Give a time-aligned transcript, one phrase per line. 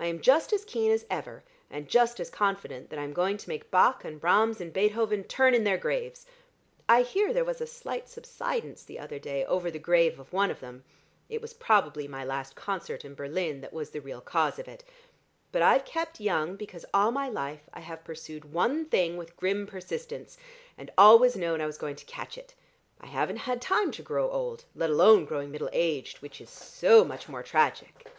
[0.00, 3.48] I am just as keen as ever, and just as confident that I'm going to
[3.48, 6.26] make Bach and Brahms and Beethoven turn in their graves.
[6.88, 10.50] I hear there was a slight subsidence the other day over the grave of one
[10.50, 10.82] of them:
[11.28, 14.82] it was probably my last concert in Berlin that was the real cause of it.
[15.52, 19.68] But I've kept young because all my life I have pursued one thing with grim
[19.68, 20.36] persistence,
[20.76, 22.56] and always known I was going to catch it.
[23.00, 27.04] I haven't had time to grow old, let alone growing middle aged, which is so
[27.04, 28.10] much more tragic!"